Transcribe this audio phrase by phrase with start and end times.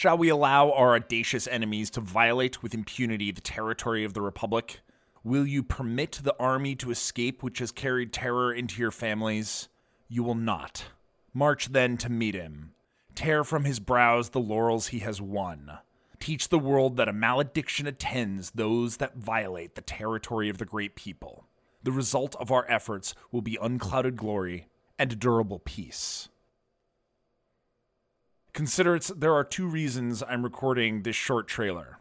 [0.00, 4.80] Shall we allow our audacious enemies to violate with impunity the territory of the Republic?
[5.22, 9.68] Will you permit the army to escape which has carried terror into your families?
[10.08, 10.86] You will not.
[11.34, 12.72] March then to meet him.
[13.14, 15.70] Tear from his brows the laurels he has won.
[16.18, 20.96] Teach the world that a malediction attends those that violate the territory of the great
[20.96, 21.44] people.
[21.82, 24.66] The result of our efforts will be unclouded glory
[24.98, 26.30] and durable peace.
[28.52, 31.98] Consider it's, there are two reasons I'm recording this short trailer.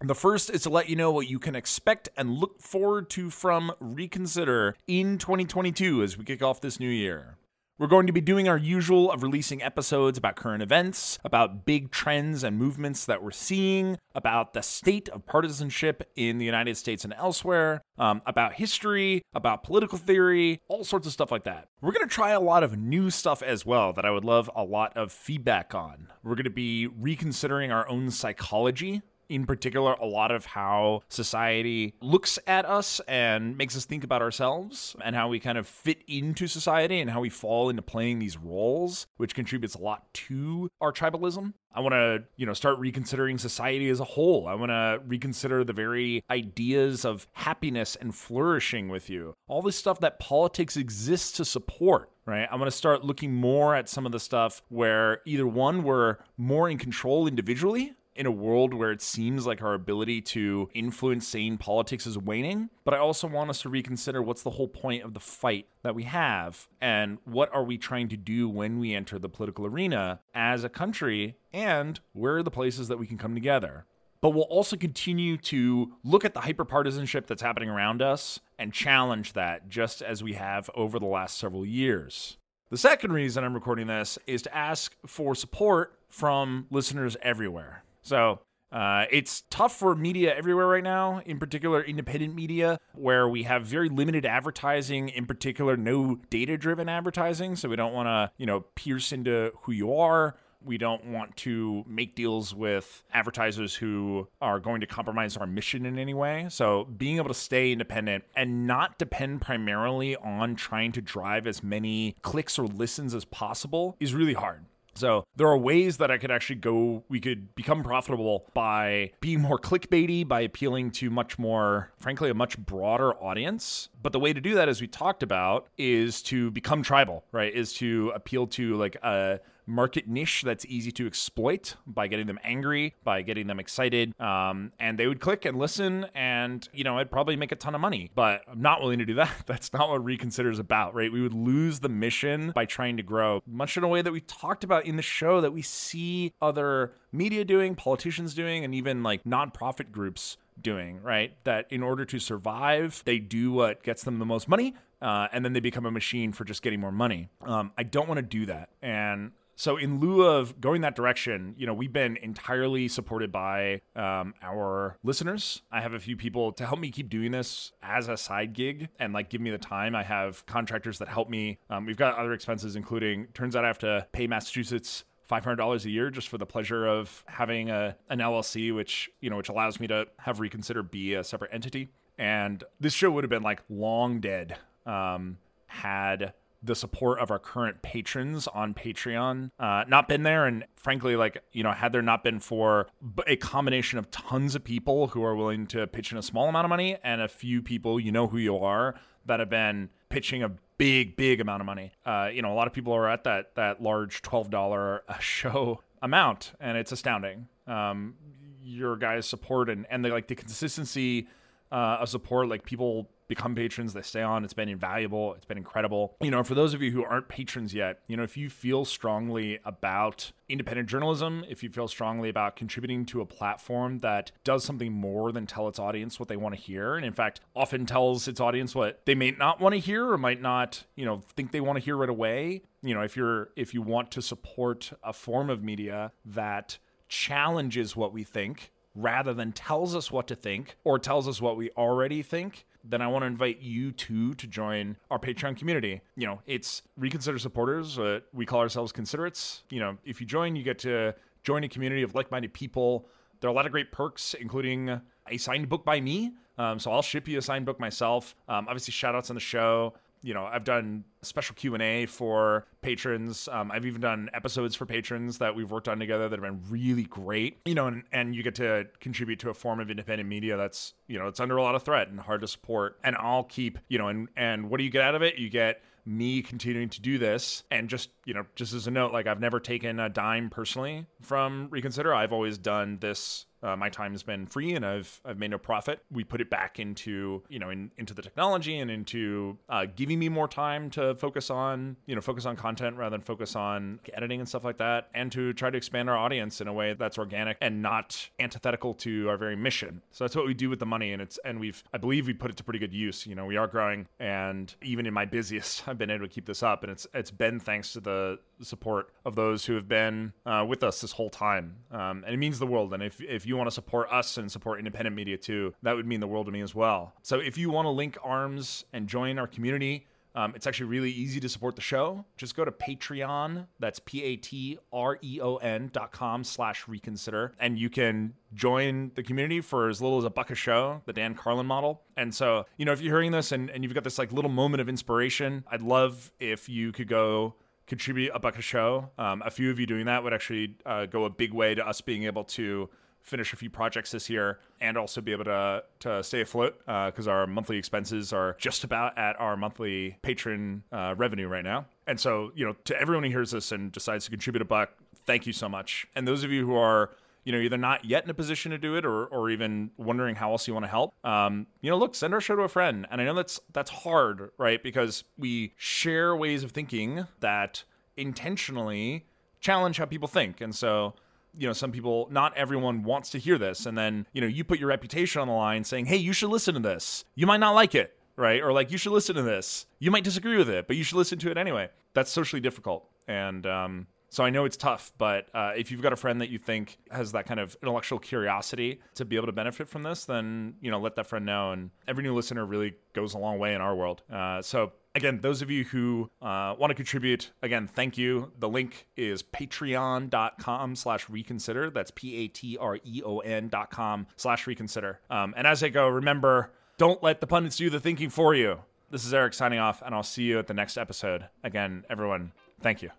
[0.00, 3.30] The first is to let you know what you can expect and look forward to
[3.30, 7.36] from Reconsider in 2022 as we kick off this new year.
[7.78, 11.92] We're going to be doing our usual of releasing episodes about current events, about big
[11.92, 17.04] trends and movements that we're seeing, about the state of partisanship in the United States
[17.04, 21.68] and elsewhere, um, about history, about political theory, all sorts of stuff like that.
[21.80, 24.50] We're going to try a lot of new stuff as well that I would love
[24.56, 26.08] a lot of feedback on.
[26.24, 31.94] We're going to be reconsidering our own psychology in particular, a lot of how society
[32.00, 36.02] looks at us and makes us think about ourselves and how we kind of fit
[36.06, 40.70] into society and how we fall into playing these roles, which contributes a lot to
[40.80, 41.52] our tribalism.
[41.74, 44.48] I want to, you know, start reconsidering society as a whole.
[44.48, 49.34] I want to reconsider the very ideas of happiness and flourishing with you.
[49.46, 52.46] All this stuff that politics exists to support right?
[52.50, 56.18] I want to start looking more at some of the stuff where either one, we're
[56.36, 61.26] more in control individually in a world where it seems like our ability to influence
[61.26, 62.68] sane politics is waning.
[62.84, 65.94] But I also want us to reconsider what's the whole point of the fight that
[65.94, 70.20] we have and what are we trying to do when we enter the political arena
[70.34, 73.86] as a country and where are the places that we can come together.
[74.20, 79.34] But we'll also continue to look at the hyperpartisanship that's happening around us and challenge
[79.34, 82.36] that just as we have over the last several years.
[82.70, 87.84] The second reason I'm recording this is to ask for support from listeners everywhere.
[88.08, 88.40] So
[88.72, 93.66] uh, it's tough for media everywhere right now, in particular independent media, where we have
[93.66, 97.56] very limited advertising, in particular, no data driven advertising.
[97.56, 100.36] So we don't want to, you know, pierce into who you are.
[100.60, 105.86] We don't want to make deals with advertisers who are going to compromise our mission
[105.86, 106.46] in any way.
[106.50, 111.62] So, being able to stay independent and not depend primarily on trying to drive as
[111.62, 114.64] many clicks or listens as possible is really hard.
[114.98, 119.40] So there are ways that I could actually go, we could become profitable by being
[119.40, 123.90] more clickbaity, by appealing to much more, frankly, a much broader audience.
[124.02, 127.54] But the way to do that, as we talked about, is to become tribal, right?
[127.54, 132.38] Is to appeal to like a market niche that's easy to exploit by getting them
[132.42, 134.18] angry, by getting them excited.
[134.20, 137.74] Um, and they would click and listen, and, you know, I'd probably make a ton
[137.74, 138.10] of money.
[138.14, 139.30] But I'm not willing to do that.
[139.46, 141.12] That's not what Reconsider is about, right?
[141.12, 144.20] We would lose the mission by trying to grow, much in a way that we
[144.22, 149.02] talked about in the show that we see other media doing, politicians doing, and even
[149.02, 151.32] like nonprofit groups doing, right?
[151.44, 154.74] That in order to survive, they do what gets them the most money.
[155.00, 157.28] Uh, and then they become a machine for just getting more money.
[157.42, 158.70] Um, I don't want to do that.
[158.82, 163.80] And so, in lieu of going that direction, you know, we've been entirely supported by
[163.96, 165.62] um, our listeners.
[165.72, 168.88] I have a few people to help me keep doing this as a side gig
[169.00, 169.96] and like give me the time.
[169.96, 171.58] I have contractors that help me.
[171.70, 175.90] Um, we've got other expenses, including turns out I have to pay Massachusetts $500 a
[175.90, 179.80] year just for the pleasure of having a, an LLC, which, you know, which allows
[179.80, 181.88] me to have Reconsider be a separate entity.
[182.16, 186.32] And this show would have been like long dead um, had
[186.62, 190.46] the support of our current patrons on Patreon uh, not been there.
[190.46, 192.88] And frankly, like, you know, had there not been for
[193.26, 196.64] a combination of tons of people who are willing to pitch in a small amount
[196.64, 198.96] of money and a few people, you know who you are,
[199.26, 201.92] that have been pitching a big, big amount of money.
[202.04, 205.80] Uh, you know, a lot of people are at that, that large $12 a show
[206.02, 207.48] amount, and it's astounding.
[207.66, 208.14] Um,
[208.62, 211.28] your guys' support and, and the, like the consistency
[211.70, 214.44] uh, of support, like people become patrons, they stay on.
[214.44, 215.34] It's been invaluable.
[215.34, 216.16] It's been incredible.
[216.20, 218.84] You know, for those of you who aren't patrons yet, you know, if you feel
[218.84, 224.64] strongly about independent journalism, if you feel strongly about contributing to a platform that does
[224.64, 227.86] something more than tell its audience what they want to hear, and in fact, often
[227.86, 231.20] tells its audience what they may not want to hear or might not, you know,
[231.36, 232.62] think they want to hear right away.
[232.82, 236.78] You know, if you're if you want to support a form of media that
[237.08, 241.56] challenges what we think rather than tells us what to think or tells us what
[241.56, 246.00] we already think, then I want to invite you too to join our Patreon community.
[246.16, 247.98] You know, it's Reconsider supporters.
[247.98, 249.62] Uh, we call ourselves Considerates.
[249.70, 253.06] You know, if you join, you get to join a community of like minded people.
[253.40, 256.32] There are a lot of great perks, including a signed book by me.
[256.56, 258.34] Um, so I'll ship you a signed book myself.
[258.48, 259.94] Um, obviously, shout outs on the show.
[260.22, 263.48] You know, I've done special q&a for patrons.
[263.50, 266.70] Um, i've even done episodes for patrons that we've worked on together that have been
[266.70, 270.28] really great you know and, and you get to contribute to a form of independent
[270.28, 272.98] media that's you know it's under a lot of threat and hard to support.
[273.02, 275.38] And i'll keep you know and and what do you get out of it?
[275.38, 277.64] You get me continuing to do this.
[277.70, 281.06] And just you know just as a note like i've never taken a dime personally
[281.20, 282.14] from reconsider.
[282.14, 285.58] I've always done this uh, my time has been free and I've I've made no
[285.58, 286.00] profit.
[286.10, 290.18] We put it back into you know in, into the technology and into uh, giving
[290.18, 294.00] me more time to focus on you know focus on content rather than focus on
[294.14, 296.94] editing and stuff like that, and to try to expand our audience in a way
[296.94, 300.02] that's organic and not antithetical to our very mission.
[300.10, 302.34] So that's what we do with the money, and it's and we've I believe we
[302.34, 303.26] put it to pretty good use.
[303.26, 306.46] You know we are growing, and even in my busiest, I've been able to keep
[306.46, 310.32] this up, and it's it's been thanks to the support of those who have been
[310.46, 312.92] uh, with us this whole time, um, and it means the world.
[312.94, 316.06] And if if you want to support us and support independent media too, that would
[316.06, 317.12] mean the world to me as well.
[317.22, 321.10] So if you want to link arms and join our community, um, it's actually really
[321.10, 322.24] easy to support the show.
[322.36, 323.66] Just go to Patreon.
[323.80, 327.54] That's P A T R E O N dot com slash reconsider.
[327.58, 331.12] And you can join the community for as little as a buck a show, the
[331.12, 332.02] Dan Carlin model.
[332.16, 334.50] And so, you know, if you're hearing this and, and you've got this like little
[334.50, 337.54] moment of inspiration, I'd love if you could go
[337.88, 339.10] contribute a buck a show.
[339.18, 341.86] Um, a few of you doing that would actually uh, go a big way to
[341.86, 342.88] us being able to
[343.22, 347.26] finish a few projects this year and also be able to to stay afloat because
[347.26, 351.86] uh, our monthly expenses are just about at our monthly patron uh, revenue right now.
[352.06, 354.90] And so, you know, to everyone who hears this and decides to contribute a buck,
[355.26, 356.06] thank you so much.
[356.14, 357.10] And those of you who are
[357.48, 360.34] you know, either not yet in a position to do it or, or even wondering
[360.34, 362.68] how else you want to help, um, you know, look, send our show to a
[362.68, 363.06] friend.
[363.10, 364.82] And I know that's that's hard, right?
[364.82, 367.84] Because we share ways of thinking that
[368.18, 369.24] intentionally
[369.60, 370.60] challenge how people think.
[370.60, 371.14] And so
[371.56, 373.86] you know some people not everyone wants to hear this.
[373.86, 376.50] And then you know you put your reputation on the line saying hey you should
[376.50, 377.24] listen to this.
[377.34, 378.62] You might not like it right?
[378.62, 379.86] Or like you should listen to this.
[379.98, 381.88] You might disagree with it but you should listen to it anyway.
[382.12, 383.08] That's socially difficult.
[383.26, 386.50] And um, so I know it's tough, but uh, if you've got a friend that
[386.50, 390.24] you think has that kind of intellectual curiosity to be able to benefit from this,
[390.24, 391.72] then you know let that friend know.
[391.72, 394.22] And every new listener really goes a long way in our world.
[394.30, 398.52] Uh, so again, those of you who uh, want to contribute, again, thank you.
[398.58, 401.90] The link is patreon.com slash reconsider.
[401.90, 405.20] That's P-A-T-R-E-O-N dot com slash reconsider.
[405.30, 408.80] Um, and as I go, remember, don't let the pundits do the thinking for you.
[409.10, 411.46] This is Eric signing off, and I'll see you at the next episode.
[411.64, 412.52] Again, everyone,
[412.82, 413.10] thank you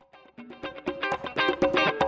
[1.62, 1.99] thank you